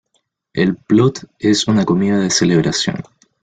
[0.53, 3.03] El ""blot"" es una comida de celebración.